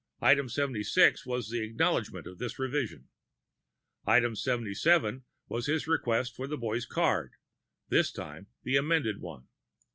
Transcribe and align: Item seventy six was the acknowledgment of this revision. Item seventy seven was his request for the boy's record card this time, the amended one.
Item 0.21 0.49
seventy 0.49 0.81
six 0.81 1.27
was 1.27 1.51
the 1.51 1.61
acknowledgment 1.61 2.25
of 2.25 2.39
this 2.39 2.57
revision. 2.57 3.09
Item 4.07 4.35
seventy 4.35 4.73
seven 4.73 5.25
was 5.47 5.67
his 5.67 5.85
request 5.85 6.35
for 6.35 6.47
the 6.47 6.57
boy's 6.57 6.85
record 6.85 6.89
card 6.95 7.33
this 7.89 8.11
time, 8.11 8.47
the 8.63 8.77
amended 8.77 9.21
one. 9.21 9.47